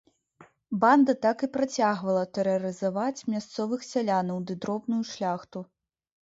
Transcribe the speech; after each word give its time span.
Банда 0.83 1.13
так 1.25 1.43
і 1.47 1.49
працягвала 1.57 2.23
тэрарызаваць 2.37 3.25
мясцовых 3.35 3.85
сялянаў 3.91 4.37
ды 4.49 4.53
дробную 4.65 5.03
шляхту. 5.13 5.65